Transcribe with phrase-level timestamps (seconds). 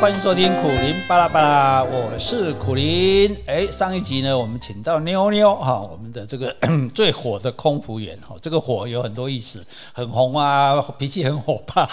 [0.00, 3.36] 欢迎收听苦苓巴拉巴拉，我是苦苓。
[3.44, 6.56] 哎，上一集呢，我们请到妞妞哈，我们的这个
[6.94, 11.86] 最火的空服员哈，这个火有很多意思，很红啊，脾气很火爆，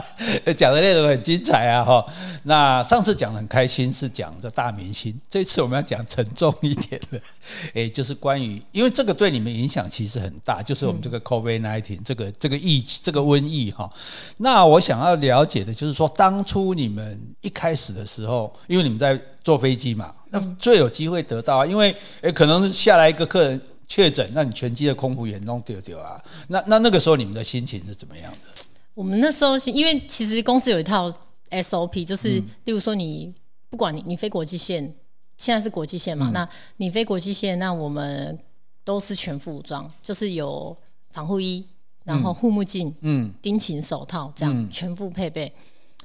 [0.54, 2.04] 讲的内容很精彩啊哈。
[2.42, 7.18] 那上次讲的很开心，是讲这大明星，这次我们要讲沉重一点的，
[7.72, 13.90] 哎，就是关于，因为这个对你们影响其实很大，就是我们这个 COVID nineteen 这个这个疫这个瘟疫哈。
[14.36, 28.62] 那我想要了解的就是说，当初你们一开始的时候，因为你们在坐飞机嘛，那最有机会得到啊，因为诶可能下来一个客人确诊，那你全机的空服员弄丢丢啊，那那那个时候你们的心情是怎么样的？
[28.94, 31.08] 我们那时候是因为其实公司有一套
[31.50, 33.32] SOP，就是例如说你
[33.70, 34.92] 不管你你飞国际线，
[35.36, 38.36] 现在是国际线嘛，嗯、那你飞国际线，那我们
[38.82, 40.76] 都是全副武装，就是有
[41.12, 41.64] 防护衣，
[42.02, 45.54] 然后护目镜，嗯，钉琴手套这样、嗯、全副配备，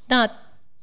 [0.05, 0.29] 那。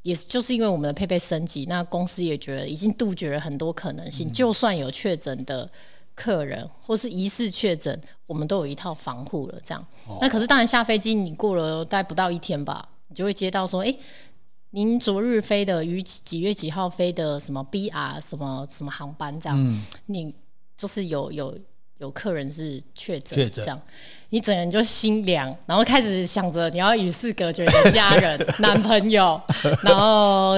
[0.03, 4.29] 也就是因为我们的配备升级，那公司也觉得已经杜绝了很多可能性。
[4.29, 5.71] 嗯、就算有确诊的
[6.15, 9.61] 客人或是疑似确诊，我们都有一套防护了。
[9.65, 13.99] 这样，哦、那可是当然下飞机，你过了大概不到一天吧，你就会接到说，哎、欸，
[14.71, 20.35] 您昨日飞的于几月几号飞的什么 BR 什么什么航班这样，嗯、你
[20.77, 21.59] 就是有有。
[21.99, 23.81] 有客人是确诊，这样
[24.31, 29.41] 你整个人就心凉，然后开始想着你要与世隔绝的家人、 男朋友，
[29.83, 30.55] 然后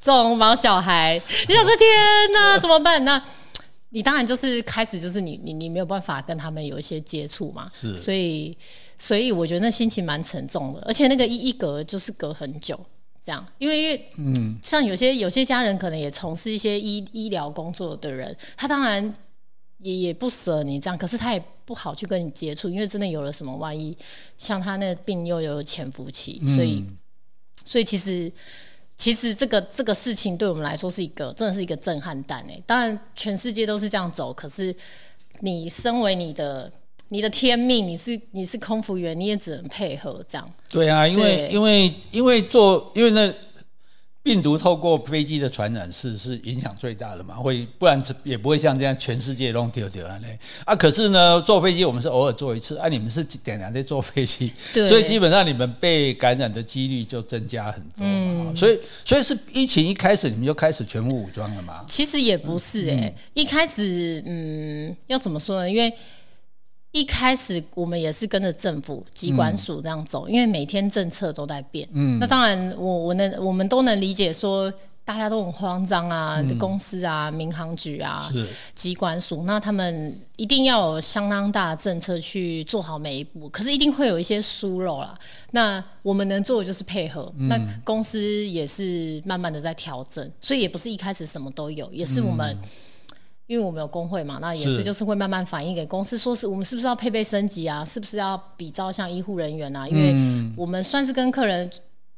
[0.00, 1.88] 种毛小孩，你想说天
[2.32, 3.04] 哪，怎么办？
[3.04, 3.22] 那
[3.90, 8.56] 你当然就是开始就是你你你没有办法跟他们有一些接触嘛，是，所以
[8.98, 12.78] 所以我觉得那心情蛮沉重的，而且那个一一隔就是隔很久，
[13.22, 19.14] 这样，因为因为嗯，像有些有些家人可能也从事一些医医疗工作的人，他当然。
[19.80, 23.96] 也也不舍你这样，可是他也不好去跟你接触，因为真的有了什么万一，
[24.38, 26.96] 像他那个病又有潜伏期，所以，嗯、
[27.64, 28.30] 所以其实
[28.96, 32.62] 其实这个这个事情对我们来说是一个真的是一个震撼弹诶。
[32.66, 34.74] 当然全世界都是这样走，可是
[35.40, 36.70] 你身为你的
[37.08, 40.50] 你的天命，你是你是空服员，你也只能配合这样。
[40.68, 43.34] 对啊，因为因为因为做因为那。
[44.22, 47.36] 病毒透过飞机的传染是是影响最大的嘛？
[47.36, 50.76] 会不然也不会像这样全世界都丢丢啊嘞啊！
[50.76, 58.50] 可是呢，坐飞机我们是偶尔坐一次，啊，你们是点点在坐飞机，所以基本上你们被感染的几率就增加很多嘛。
[58.50, 61.82] 嗯、所以所以是疫情一开始你们就开始全副武装了嘛？
[61.88, 65.70] 其实也不是诶、欸，嗯、一开始嗯，要怎么说呢？
[65.70, 65.90] 因为
[66.92, 71.88] 一开始我们也是跟着政府机关署这样走，嗯、因为每天政策都在变。
[71.92, 74.72] 嗯，那当然我我能我们都能理解说
[75.04, 85.16] 大家都很慌张啊，嗯、公司啊、民航局啊、是机关署，那他们一定要有相当大的政策去做好每一步，可是一定会有一些疏漏啦。
[85.52, 92.52] 那我们能做的就是配合，嗯、那公司也是慢慢的在调整，所以也不是一开始什么都有，也是我们。
[92.60, 92.68] 嗯
[93.50, 97.84] 因为我们有工会嘛，那也是就是会慢慢反映给公司，说是我们是不是要配备升级啊？
[97.84, 99.88] 是不是要比照像医护人员啊？
[99.88, 100.14] 因为
[100.56, 101.68] 我们算是跟客人，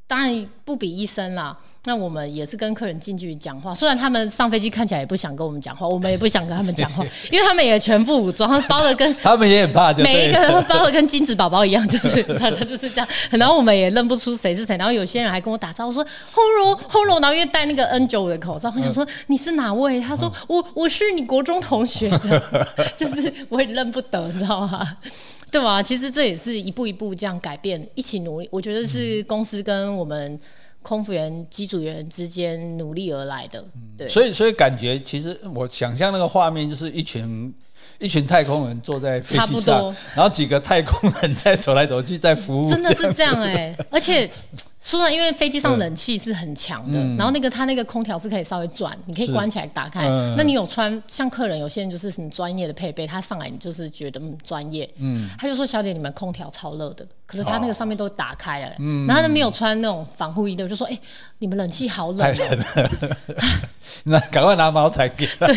[0.07, 1.59] 当然不比医生啦。
[1.85, 13.09] 那我们也是跟客人近距离讲话，虽然他们上飞机看起来也不想跟我们讲话，我们也不想跟他们讲话， 因为他们也全副武装，包的跟他们也很怕，每一个人包的跟金子宝宝一样，就是他就是这样。
[13.31, 20.01] 然后我们也认不出谁是谁，然后有些人还跟我打招呼说轰隆轰隆，然后因为戴那个 N 九五的口罩，我想说你是哪位？
[20.01, 24.99] 他说我我是你国中同学的， 就是我也认不得，你知道吗？
[25.51, 25.83] 对吧？
[25.83, 28.49] 其实这也是一步一步这样改变，一起努力。
[28.53, 30.39] 我觉得是公司跟我们。
[30.83, 33.65] 空服员、机组员之间努力而来的，
[33.97, 37.53] 对，所以所以感觉其实我想象那个画面就是一群
[38.03, 44.31] 一群太空人坐在飞机上，然后几个太空人在走来走去在服务，真的是这样哎、欸，而且。
[44.85, 50.09] 说然，因为飞机上冷气是很强的，嗯、然后那个它那个空调是可以稍微转，你可以关起来打开。
[50.09, 61.01] 嗯、那你有穿像客人有些人就是很专业的配备，他上来你就是觉得嗯专业，嗯，他就说小姐你们空调超热的，可是他那个上面都打开了，嗯，然后他没有穿那种防护衣的，我就说哎、欸、
[61.39, 63.17] 你们冷气好冷，太冷了，
[64.03, 65.47] 那赶快拿毛毯给他。
[65.47, 65.57] 对。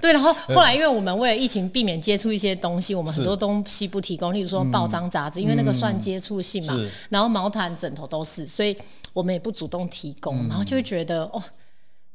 [0.00, 6.78] 对，然后后来因为我们为了疫情避免接触一些东西，我们很多东西不提供，例如说报章杂志，因为那个算接触性嘛。
[7.08, 8.76] 然后毛毯、枕头都是，所以
[9.12, 11.42] 我们也不主动提供，然后就会觉得哦，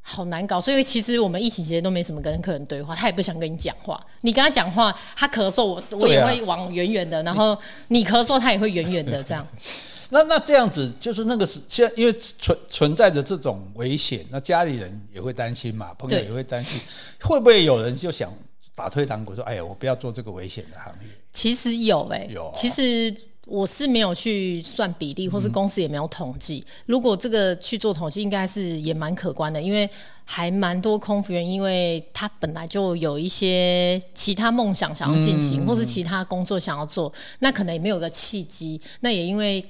[0.02, 0.60] 好难搞。
[0.60, 4.00] 所以其实我们疫情期间都没什么跟客人对话，他也不想跟你讲话。
[4.22, 7.58] 你跟他讲话，他咳嗽，我我也会往远远的，然后
[7.90, 9.46] 你咳嗽，他也会远远的这样。
[10.10, 16.80] 那那这样子就是那个是现在，因为存存在着这种危险，那家里人也会担心嘛，朋友也会担心，
[17.22, 18.31] 会不会有人就想
[18.75, 22.52] 打退堂鼓说：“哎呀，我不要做这个危险的行业。”其实有哎、欸，有、哦。
[22.54, 23.16] 其实
[23.46, 26.63] 我是没有去算比例，或是公司也没有统计。
[26.66, 29.90] 嗯、如果这个去做统计，应该是也蛮可观的，因为
[30.24, 38.80] 还蛮多空服员，因为他本来就有一些其他梦想想要进行，嗯、或是其他工作想要做，那可能也没有个契机。
[39.01, 39.63] 那也因为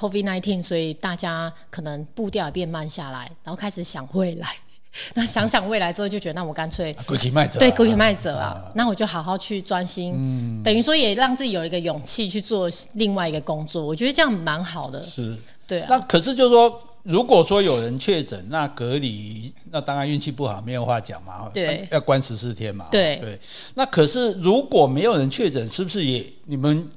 [0.00, 4.48] COVID-19，所以大家可能步调也变慢下来，然后开始想未来。
[5.14, 13.86] 那想想未来之后，就觉得那我干脆归期卖者，对，归期卖者啊，那我就好好去专心，嗯、等于说也让自己有一个勇气去做另外一个工作。
[13.86, 15.00] 我觉得这样蛮好的。
[15.00, 15.86] 是，对啊。
[15.88, 21.48] 那可是就是说，如果说有人确诊，那隔离，那当然运气不好，没有话讲嘛。
[21.54, 22.88] 对，要关十四天嘛。
[22.90, 23.38] 对对。
[23.74, 26.90] 那可是如果没有人确诊，是不是也你们？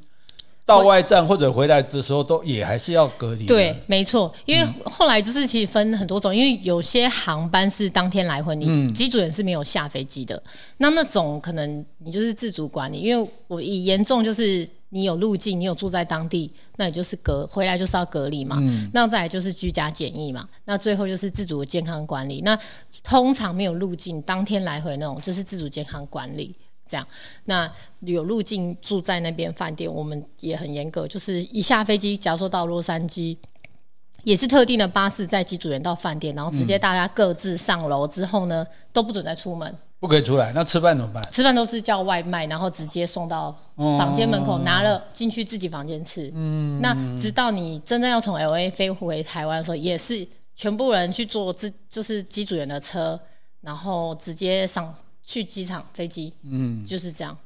[0.66, 3.46] 到外站或者回来的时候，都也还是要隔离。
[3.46, 10.42] 对，没错，因为后来就是其实分很多种，因为有些航班是当天来回，你机组人是没有下飞机的。
[10.78, 18.58] 那那种可能你就是自主管理，因为我以严重就是你有入境，你有住在当地，那也就是隔回来就是要隔离嘛。
[18.94, 20.48] 那再来就是居家检疫嘛。
[20.64, 22.42] 那最后就是自主的健康管理。
[22.42, 22.58] 那
[23.04, 26.56] 通常没有入境当天来回那种，就是自主健康管理。
[26.86, 27.08] 这样，
[27.46, 27.72] 那
[28.02, 33.38] 有入境住在那边饭店，我们也很严格，就是一下飞机，假如说到洛杉矶，
[34.24, 40.52] 也是特定的巴士载机组员到饭店，然后直接大家各自上楼之后呢，嗯、都不准再出门，不可以出来。
[40.54, 41.24] 那吃饭怎么办？
[41.32, 46.30] 吃饭都是叫外卖，然后直接送到房间门口，拿了进去自己房间吃。
[46.36, 53.20] 嗯，那直到你真正要从 LA 飞回台湾的时候，也是全部人去坐自就是机组员的车，
[53.62, 54.94] 然后直接上。
[55.26, 57.38] 去机场飞机，嗯，就是这样。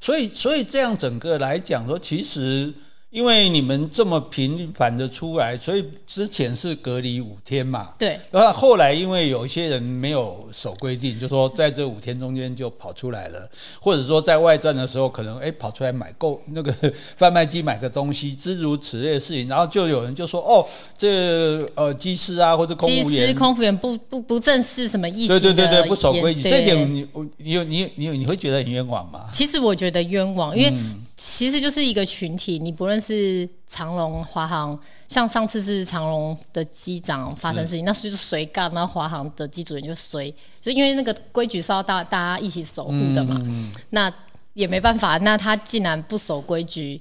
[0.00, 2.72] 所以，所以这样整个来讲说，其实。
[3.16, 7.94] 因为你们这么频繁的出来，所以之前是隔离五天嘛。
[7.98, 8.20] 对。
[8.30, 13.48] 然后后来因为有一些人没有守规定，就说在这五天中间就跑出来了，
[13.80, 16.70] 或者说在外站的时候可能哎跑出来买购那个
[17.16, 20.62] 贩卖机买个东西，诸如此类的事情，然后就有人就说哦，
[20.98, 27.08] 这呃机师啊或者空服员，机师空服员不不不正视什么疫情的，对对对对，不守规矩，这点你
[27.38, 29.30] 你有你你你会觉得很冤枉吗？
[29.32, 30.68] 其实我觉得冤枉，因为。
[30.68, 34.78] 嗯其实就是一个群体，你不论是长龙、华航，
[35.08, 38.72] 像上次是长龙的机长发生事情，那是那就是谁干？
[38.74, 43.40] 那华航的机主人就谁，就因为那个规矩是要大大家一起守护的嘛。
[43.40, 44.12] 嗯、那
[44.52, 47.00] 也没办法，那他既然不守规矩，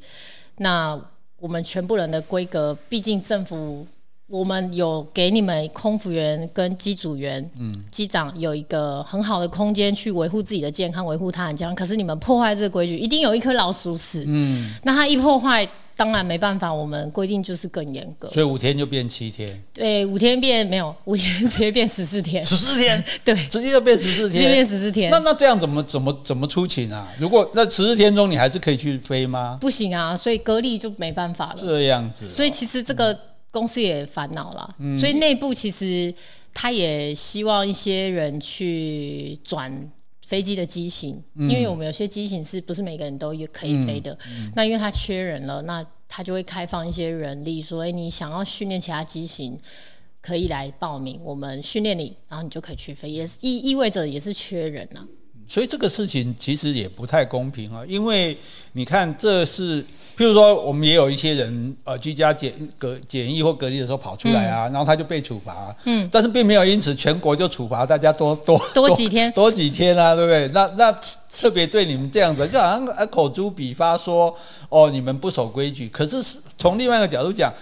[0.58, 0.98] 那
[1.40, 3.86] 我们全部人的规格，毕竟政府。
[4.28, 11.76] 我们有给你们空服员跟机组员、嗯机长有一个很好的空间去维护自己的健康，维护他人健康。
[11.76, 14.24] 可是你们破坏这个规矩，一定有一颗老鼠屎。
[14.28, 18.28] 嗯，那他一破坏，当然没办法，我们规定就是更严格。
[18.32, 19.64] 所以五天就变七天。
[19.72, 22.44] 对，五天变没有， 五天直接变十四天。
[22.44, 25.12] 十四天， 对，直接就变十四天，直接变十四天。
[25.12, 27.08] 那那这样怎么怎么怎么出勤啊？
[27.20, 29.60] 如果那十四天中你还是可以去飞吗？
[29.62, 31.56] 不行啊，所以隔离就没办法了。
[31.58, 33.14] 这样子，所以其实这个。
[33.14, 33.20] 嗯
[33.56, 36.14] 公司也烦恼了，嗯、所以内部其实
[36.54, 39.90] 他也希望一些人去转
[40.28, 44.18] 飞机的机型，嗯、因为我们有些机型是不是每个人都也可以飞的？
[44.56, 49.58] 那因为他缺人了，那他就会开放一些人力，说：“哎，你想要训练其他机型，
[50.22, 55.08] 可以来报名，我们训练你，然后你就可以去飞。”也是意意味着也是缺人呐。
[55.48, 58.38] 所以这个事情其实也不太公平啊，因为
[58.74, 59.82] 你看，这是
[60.18, 70.48] 譬如说，我们也有一些人呃居家检隔检疫或隔离的时候跑出来啊，嗯、然后他就被处罚，嗯，但是并没有因此全国就处罚大家多多多几天多，多几天啊，对不对？
[70.54, 70.92] 那那
[71.32, 74.36] 特别对你们这样子，就好像口诛笔伐说
[74.70, 76.18] 哦，你们不守规矩，可是
[76.58, 77.54] 从另外一个角度讲。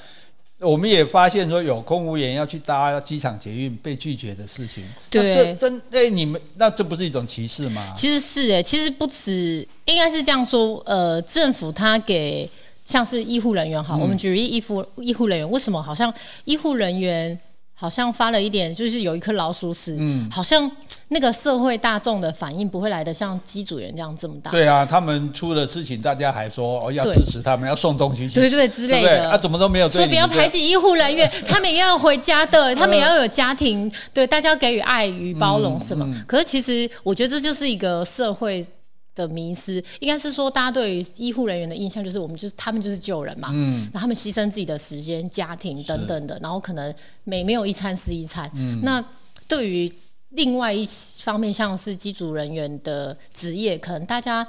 [0.63, 7.93] 我们也发现说有空服员要去搭机场捷运被拒绝的事情，对，这真哎，你们那这不是一种歧视吗？
[7.95, 12.49] 其实是哎，其实不止，应该是这样说，呃，政府他给
[12.85, 16.13] 像是医护人员哈，嗯、我们举例医护医护人员，为什么好像
[16.45, 17.37] 医护人员？
[17.75, 20.69] 好像发了一点，就是有一颗老鼠屎，嗯，好像
[21.09, 24.51] 那个社会大众的反应不会来的像机组员这样这么大。
[24.51, 36.09] 对啊，他们出了事情，大家还说哦要支持他们，要送东西去，对对之类的，啊，怎么都没有说不要排挤医护人员，他们也要回家的， 他们也要有家庭，对，大家要给予爱与包容，是吗？
[36.27, 38.65] 可是其实我觉得这就是一个社会。
[39.15, 46.93] 的迷失应该是说，大家对于医护人员的印象就是，我们就是他们就是救人嘛，嗯，然后他们牺牲自己的时间、家庭等等的，然后可能
[47.23, 48.49] 每没有一餐是一餐。
[48.55, 49.03] 嗯，那
[49.47, 49.91] 对于
[50.29, 50.87] 另外一
[51.19, 54.47] 方面，像是机组人员的职业，可能大家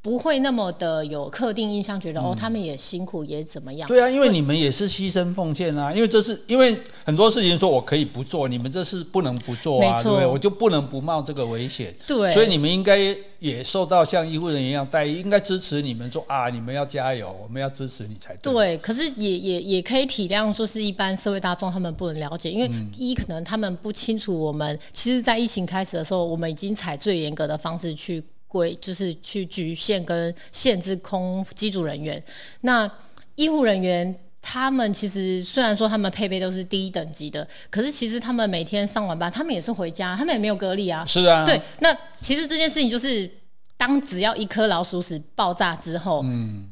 [0.00, 3.88] 不会那么的有特定印象，觉得、嗯、哦，他们也辛苦，也怎么样？
[3.88, 6.74] 对啊，因为你们也是牺牲奉献啊，因为这是因为
[7.04, 10.26] 很多事情说我可以不做，你们这是不能不做啊，对不对？
[10.26, 11.94] 我就不能不冒这个危险。
[12.06, 12.96] 对，所以你们应该
[13.40, 18.52] 也受到像医护人员一样待遇，应该支持你们说啊，你们要加油，我们要支持你才对。
[18.52, 28.22] 对，可是也也也可以体谅，说是一般社会大众他们不能了解，因为一可能他们不清楚我们，其实，在疫情开始的时候，我们已经采最严格的方式去。
[28.48, 32.20] 规就是去局限跟限制空机组人员，
[32.62, 32.90] 那
[33.36, 41.04] 医护人员他们其实虽然说他们配备都是第一等级的，可是其实他们每天上完班，他们也是回家，他们也没有隔离啊。
[41.06, 41.44] 是啊。
[41.44, 43.30] 对，那其实这件事情就是，
[43.76, 46.70] 当只要一颗老鼠屎爆炸之后，嗯，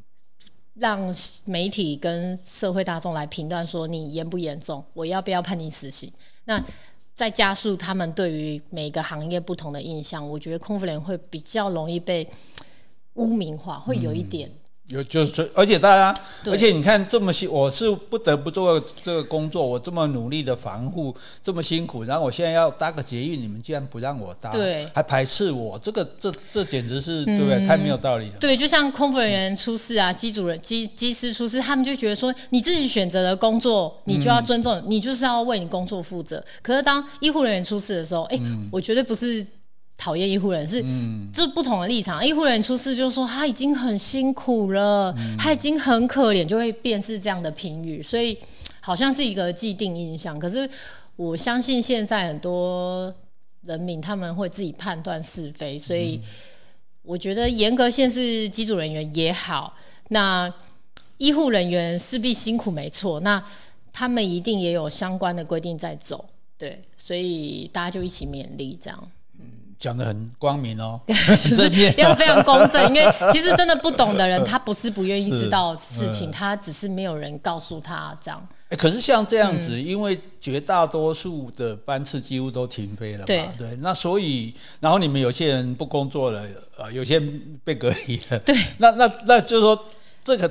[0.75, 1.14] 让
[1.45, 6.11] 媒体跟社会大众来评断说你严不严重，我要不要判你死刑？
[6.47, 6.64] 那。
[7.16, 12.28] 在加速他们对于每个行业不同的印象，我觉得空服员会比较容易被
[13.14, 14.50] 污名化，会有一点。
[14.88, 21.12] 有就是，而且大家，而且你看这么辛，我是不得不做这个工作，我这么努力的防护，
[21.43, 27.66] 这么辛苦，然后我现在要搭个捷运，你们竟然不让我搭，对，还排斥我，这个这这简直是、嗯、对不对？
[27.66, 28.35] 太没有道理了。
[28.38, 36.40] 对，就像空服人员出事啊，机组人机机师出事，他们就觉得说，你自己选择的工作，你就要尊重，嗯、你就是要为你工作负责。
[36.62, 39.45] 可是当医护人员出事的时候，哎、欸嗯，我绝对不是。
[39.96, 40.84] 讨厌医护人是，
[41.32, 42.24] 这不同的立场。
[42.24, 48.38] 医护人出事就是说他已经很辛苦了，嗯、他已经很可怜，就会变是这样的评语，所以
[48.80, 50.38] 好像是一个既定印象。
[50.38, 50.68] 可是
[51.16, 53.12] 我相信现在很多
[53.62, 56.20] 人民他们会自己判断是非，所以
[57.02, 59.74] 我觉得严格限制机组人员也好，
[60.10, 60.52] 那
[61.16, 63.42] 医护人员势必辛苦没错，那
[63.92, 66.26] 他们一定也有相关的规定在走，
[66.58, 69.10] 对，所以大家就一起勉励这样。
[69.78, 71.00] 讲的很光明哦，
[71.56, 78.47] 正面要非常公正， 因为其实真的不懂的人， 他不是不愿意知道事情，他只是没有人告诉他这样。
[78.71, 86.45] 欸，可是像这样子，嗯，因为绝大多数的班次几乎都停飞了嘛，对，对，那所以，然后你们有些人不工作了，
[86.76, 89.85] 呃，有些人被隔离了，对，那那那就是说，
[90.25, 90.49] 这个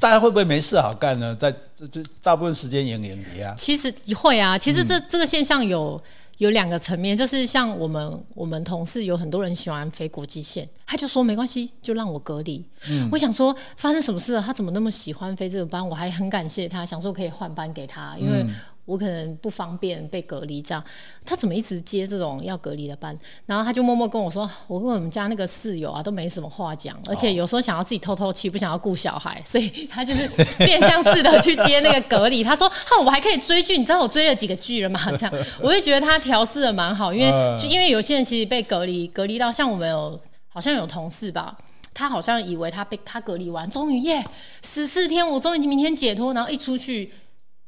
[0.00, 1.36] 大家会不会没事好干呢？
[1.36, 3.54] 在这这大部分时间演演离啊？
[3.56, 6.02] 其实会啊，其实这，嗯，这个现象有。
[6.40, 12.64] 有两个层面，就是像我们我们同事有很多人喜欢飞国际线，他就说没关系，就让我隔离。
[12.88, 14.40] 嗯，我想说发生什么事了？
[14.40, 15.86] 他怎么那么喜欢飞这个班？
[15.86, 18.42] 我还很感谢他，想说可以换班给他，因为。
[18.86, 20.82] 我可能不方便被隔离，这样
[21.24, 23.16] 他怎么一直接这种要隔离的班？
[23.46, 35.32] 然后他就默默跟我说：“我跟我们家那个室友啊都没什么话讲，而且有时候想要自己透透气，不想要顾小孩，所以他就是变相似的去接那个隔离。”他说：“哈，我还可以追剧，你知道我追了几个剧了吗？”这样
[35.62, 41.56] 我就觉得他调试的蛮好，因为就因为有些人其实被隔离，隔离到像我们有好像有同事吧，
[41.94, 44.24] 他好像以为他被他隔离完，终于耶
[44.64, 47.12] 十四天，我终于明天解脱，然后一出去。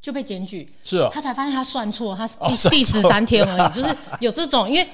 [0.02, 4.86] 就被检举，是啊，他才发现他算错，他是第第十三天而已，哦，就是有这种，因为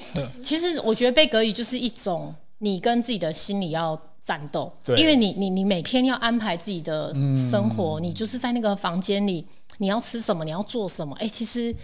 [0.42, 9.46] 其实我觉得被隔离就是一种你跟自己的心理要战斗，对，因为你你你每天要安排自己的生活，嗯，你就是在那个房间里，
[9.78, 11.74] 你要吃什么，你要做什么，哎，欸，其实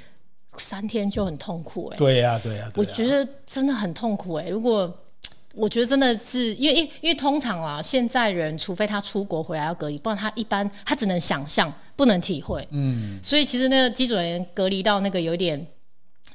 [0.59, 4.95] 三天就很痛苦，欸，哎，对呀，对呀，我觉得真的很痛苦，哎，如果。
[5.57, 12.67] 我觉得真的是因为，因因为通常啊，现在人除非他出国回来要隔离，不然他一般他只能想象，不能体会。
[12.71, 15.67] 嗯，所以其实那个机组人员隔离到那个有点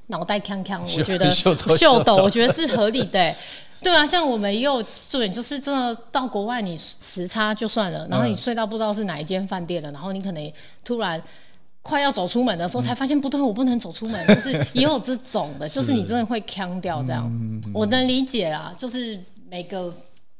[0.07, 3.35] 脑袋锵锵，我 觉得秀逗，我觉得是合理的。
[3.81, 11.21] 对啊，像我们也有对，就是真的到国外你时差就算了，然后你睡到不知道是哪一间饭店了，然后你可能突然。
[11.81, 14.27] 快要走出门的时候，才发现不对，我不能走出门。
[14.27, 17.61] 就是也有这种的，就是你真的会呛掉这样。
[17.73, 19.19] 我能理解啦，就是
[19.49, 19.91] 每个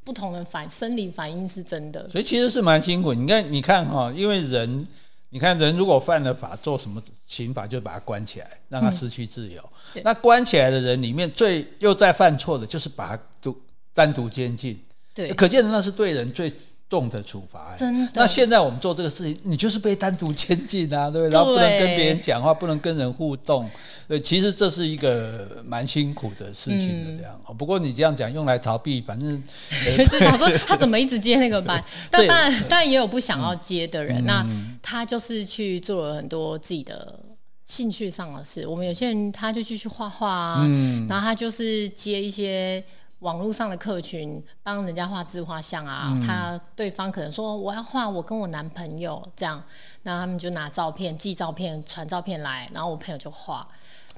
[0.04, 2.08] 不同的反生理反应是真的。
[2.10, 3.14] 所以其实是蛮辛苦。
[3.14, 4.86] 你看，你看哈，因为人，
[5.30, 9.62] 你看人如果犯了法，做什么刑法就把他关起来，让他失去自由。
[10.04, 13.56] 那关起来的人里面，最又在犯错的，就是把他独
[13.94, 14.78] 单独监禁。
[15.14, 16.52] 对，可见那是对人最。
[16.90, 18.12] 重的处罚，真的。
[18.16, 21.32] 那现在我们做这个事情，你就是被单独监禁啊，对不对？
[21.32, 23.70] 然后不能跟别人讲话，不能跟人互动。
[24.08, 27.16] 对，其实这是一个蛮辛苦的事情的。
[27.16, 29.40] 这样、嗯，不过你这样讲用来逃避，反正
[29.96, 31.80] 就是想说他怎么一直接那个班。
[32.10, 34.26] 但当然，当然也有不想要接的人、嗯。
[34.26, 34.46] 那
[34.82, 37.20] 他就是去做了很多自己的
[37.66, 38.66] 兴趣上的事。
[38.66, 42.84] 我们有些人他就继续画画啊、嗯，然后他就是接一些。
[43.20, 49.62] 网络上的客群帮人家画自画像啊、嗯，他对方可能说我要画我跟我男朋友这样，
[50.02, 53.66] 那他们就拿照片寄照片传照片来，然后我朋友就画，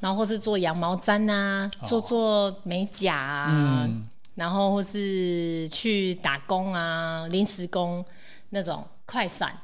[0.01, 8.05] 然后或是做羊毛毡啊，哦、做做美甲啊、嗯，然后或是去打工啊，临时工
[8.51, 9.59] 那种快闪，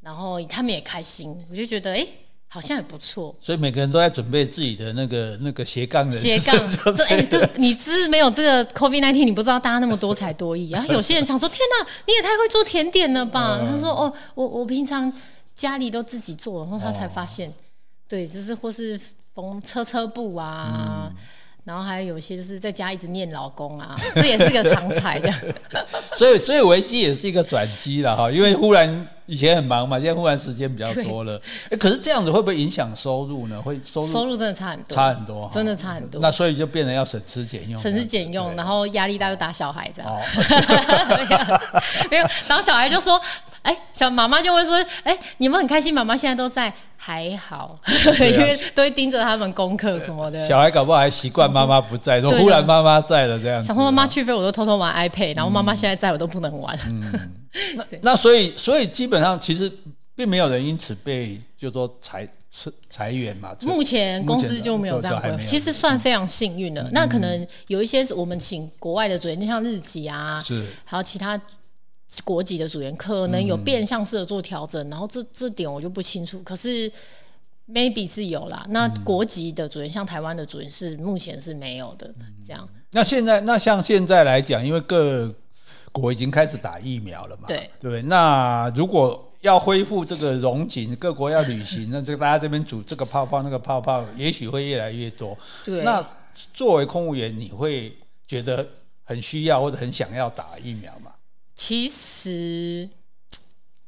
[0.00, 1.96] 然后他们也开心，我就觉得哎。
[1.96, 2.08] 欸
[2.50, 6.68] 好像也不错，所以每个人都在准备自己的那个那个斜杠的斜杠。
[6.96, 10.70] 这哎，对，你知没有这个 COVID nineteen，你不知道大家那么多才多艺。
[10.70, 15.12] 然后有些人想说：“天哪，你也太会做甜点了吧？”他说：“哦，我我平常
[15.54, 17.52] 家里都自己做。”然后他才发现，
[18.08, 18.98] 对，就是或是
[19.34, 21.12] 缝车车布啊。
[21.68, 25.30] 然后还有一些就是在家一直念老公啊，这也是个常才的。
[26.16, 31.38] 所以，所以危机也是一个转机了哈，因为忽然以前很忙嘛，现在忽然时间比较多了。
[31.70, 33.60] 哎，可是这样子会不会影响收入呢？
[33.60, 36.18] 会收入收入真的差很多，差很多，真的差很多。
[36.22, 40.10] 那所以就变成要省吃俭用，省吃俭用，然后压力大就打小孩这样。
[42.10, 43.20] 没有，然后小孩就说。
[43.62, 44.74] 哎，小妈妈就会说
[45.04, 47.74] ：“哎，你们很开心，妈妈现在都在，还好，
[48.20, 50.38] 因为都会盯着他们功课什么的。
[50.38, 53.62] 小孩搞不好还习惯妈妈不在，说忽然妈妈在了这样。
[53.62, 56.78] 想说妈妈去飞，我都偷偷玩 iPad，然后妈妈现在在我都不能玩。
[56.86, 57.34] 嗯，
[57.76, 59.70] 那那所以所以基本上其实
[60.14, 63.54] 并没有人因此被就说裁裁裁员嘛。
[63.62, 66.88] 目前公司就没有这样规划，其实算非常幸运了。
[66.92, 71.38] 那可能有一些我们请国外的主任，就像日籍啊，是还有其他。
[72.24, 76.40] 国籍的组员可能有变相式的做调整，嗯、然后这这点我就不清楚。
[76.42, 76.90] 可是
[77.68, 78.64] maybe 是有啦。
[78.70, 82.14] 那国籍的组员，像台湾的组员是目前是没有的。
[82.46, 82.66] 这样。
[82.92, 85.30] 那现在，那像现在来讲，因为各
[85.92, 88.02] 国已经开始打疫苗了嘛，对对不对？
[88.02, 95.36] 那如果要恢复这个融景，各国要旅行， 那这个大家这边组这个泡泡那个泡泡，也许会越来越多。
[95.62, 95.82] 对。
[95.82, 96.02] 那
[96.54, 97.94] 作为空务员，你会
[98.26, 98.66] 觉得
[99.04, 101.12] 很需要或者很想要打疫苗吗？
[101.60, 102.88] 其实，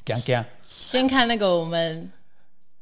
[0.04, 2.10] 讲讲，先看那个我们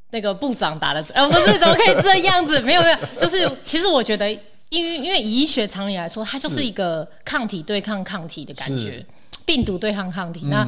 [0.09, 2.59] 那个部长打的，呃，不是，怎么可以这样子？
[2.63, 4.33] 没有没有，就是其实我觉得，
[4.71, 9.05] 因为因为以医学常理来说，它就是一个抗体对抗抗体的感觉，
[9.45, 10.47] 病毒对抗抗体。
[10.47, 10.67] 那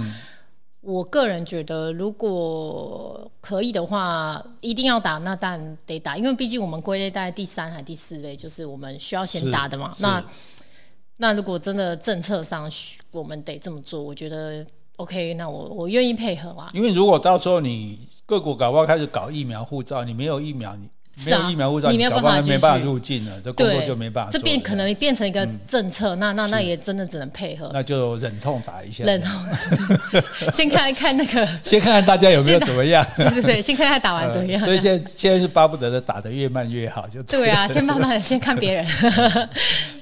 [0.83, 9.91] 我个人觉得，如果可以的话，一定要打，那当然得打，因为毕竟我们归类在第三还第四类，就是我们需要先打的嘛。
[10.01, 10.23] 那
[11.21, 12.67] 那如果真的政策上
[13.11, 14.65] 我们得这么做，我觉得
[14.97, 16.71] OK，那我我愿意配合啊。
[16.73, 20.89] 因为如果到时候你各国搞不好开始搞疫苗护照，你没有疫苗，你
[21.27, 24.31] 没有疫苗护照，你没有办法没办法入境了，这工作就没办法。
[24.31, 27.71] 这变可能变成一个政策，那那那也真的只能配合。
[27.73, 29.31] 那就忍痛打一下，忍痛。
[30.53, 33.07] 先看看那个， 先看看大家有没有怎么样。
[33.17, 34.61] 对对对，先看看打完怎么样。
[34.63, 38.87] 所以现在现在是巴不得的打得越慢越好，就对啊，先慢慢先看别人。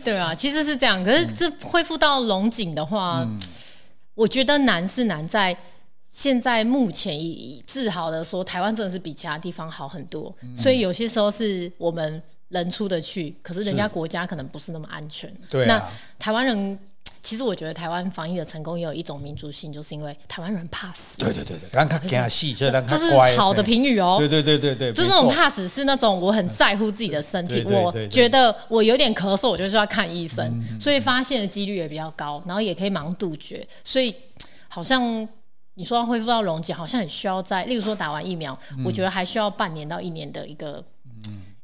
[0.04, 1.02] 对啊，其实是这样。
[1.02, 3.38] 可是这恢复到龙井的话，嗯、
[4.14, 5.56] 我觉得难是难在
[6.08, 10.34] 现在目前以自豪的说，台湾真的是比其他地方好很多。
[10.42, 15.32] 嗯、所以有些时候是我们人出得去，可是人家国家可能不是那么安全。
[15.50, 16.78] 对、啊，那台湾人。
[17.20, 21.18] 其实我觉得台湾防疫的成功也有一种民族性，就是因为台湾人怕死。
[21.18, 24.16] 对对对对，让他惊死，所以让他这是好的评语哦。
[24.18, 33.66] 对对对对对，就是那种怕死是那种我很在乎自己的身体，我觉得我有点咳嗽，我就是要看医生，所以发现的几率也比较高，然后也可以忙杜绝。
[33.84, 34.14] 所以
[34.68, 35.28] 好像
[35.78, 40.84] 你说要恢复到溶解，好像很需要在，例如说打完疫苗，我觉得还需要半年到一年的一个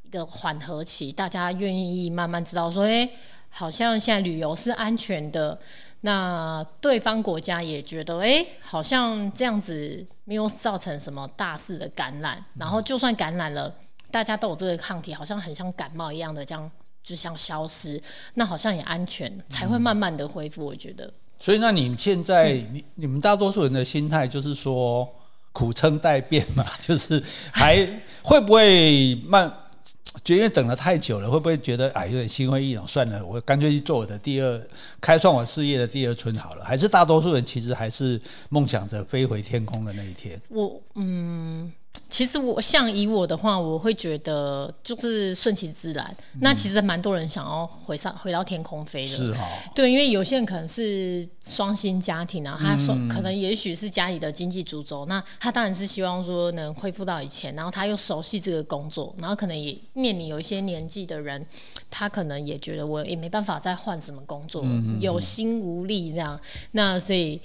[0.05, 3.11] 一个缓和期，大家愿意慢慢知道说，哎。
[3.57, 5.57] 好像现在旅游是安全的，
[6.00, 13.72] 那对方国家也觉得，哎、欸，好像这样子没有造成什么大肆的感染，然后就算感染了，
[14.11, 16.68] 大家都有这个抗体，好像很像感冒一样的，这样
[17.05, 18.03] 就像消失，
[18.35, 20.66] 那好像也安全，才会慢慢的恢复。
[20.66, 21.09] 我觉得。
[21.38, 25.09] 所以，那你现在，你你们大多数人的心态就是说，
[25.53, 27.77] 苦撑待变嘛， 就是还
[28.23, 29.53] 会不会慢？
[30.23, 32.87] 觉得等了太久了，会不会觉得哎有点心灰意冷？
[32.87, 34.62] 算了，我干脆去做我的第二，
[35.01, 36.64] 开创我事业的第二春好了。
[36.64, 40.40] 还是大多数人其实还是梦想着飞回天空的那一天。
[40.49, 41.73] 我嗯。
[42.11, 46.16] 其实我像以我的话，我会觉得就是顺其自然。
[46.35, 49.48] 嗯、那其实蛮多人想要回上回到天空飞的，是哈、哦。
[49.74, 61.44] 对，因为有些人可能是双薪家庭啊，他说可能也许是家里的经济主轴，嗯、那他当然是希望说能恢复到以前，然后他又熟悉这个工作，然后可能也面临有一些年纪的人，
[61.90, 66.38] 他可能也觉得我也没办法再换什么工作，嗯、有心无力这样。
[66.70, 67.40] 那所以。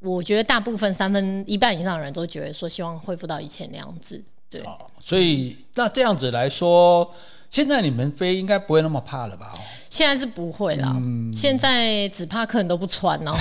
[0.00, 4.62] 我觉得大部分三分一半以上的人都觉得说希望恢复到以前那样子，对。
[5.00, 7.12] 所以那这样子来说，
[7.50, 9.54] 现在你们飞应该不会那么怕了吧？
[9.96, 13.40] 现在是不会啦，嗯、现在只怕客人都不穿，然 后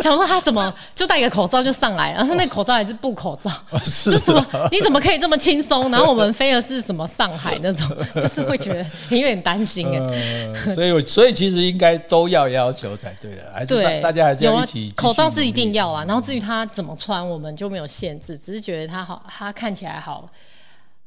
[0.00, 4.42] 想说他怎么就戴个口罩就上来了，然后那口罩还是布口罩，哦、是什么？
[4.72, 5.90] 你怎么可以这么轻松？
[5.90, 10.74] 然后我们飞的是什么上海那种， 就是会觉得有点担心哎、呃。
[10.74, 14.90] 所以我，所以其实应该都要要求才对的，还是对大家还是要一起。
[14.96, 20.26] 口罩是一定要啊，然后至于他怎么穿，我们就没有限制，只是觉得他好，他看起来好。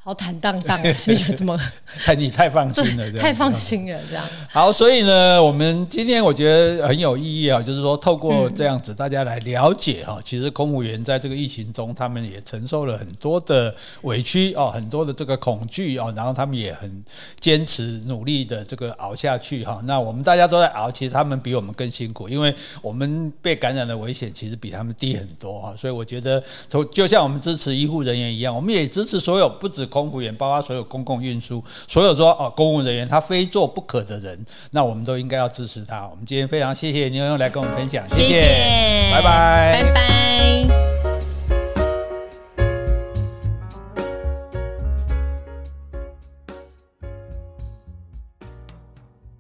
[0.05, 1.57] 好坦荡荡，所以就这么，
[2.03, 4.25] 太你太放心了，太放心了，这样。
[4.49, 17.01] 好，所以呢，我们今天我觉得很有意义啊，就是说透过这样子，大家来了解哈，其实公务员在这个疫情中，他们也承受了很多的委屈哦，很多的这个恐惧哦，然后他们也很
[17.39, 19.79] 坚持努力的这个熬下去哈。
[19.85, 25.73] 那我们大家都在熬，其实他们比我们更辛苦，因为我们被感染的危险其实比他们低很多哈。
[25.77, 26.43] 所以我觉得，
[26.91, 29.87] 就像我们支持医护人员一样，我们也支持所有不止。
[29.93, 36.07] 空服员，包括所有公共运输，所有说哦，公务人员他非做不可的人，那我们都应该要支持他。
[36.09, 39.83] 我们今天非常谢谢牛牛来跟我们分享，谢谢，谢谢拜拜。
[39.83, 40.92] 拜拜。